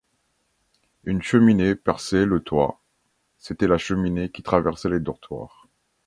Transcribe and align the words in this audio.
Une 1.03 1.21
cheminée 1.21 1.75
perçait 1.75 2.25
le 2.25 2.39
toit; 2.41 2.81
c’était 3.37 3.67
la 3.67 3.77
cheminée 3.77 4.29
qui 4.31 4.41
traversait 4.41 4.89
les 4.89 4.99
dortoirs. 4.99 5.67